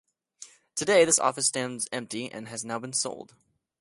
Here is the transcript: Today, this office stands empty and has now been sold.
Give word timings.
Today, 0.75 1.05
this 1.05 1.19
office 1.19 1.45
stands 1.45 1.87
empty 1.91 2.27
and 2.31 2.47
has 2.47 2.65
now 2.65 2.79
been 2.79 2.91
sold. 2.91 3.35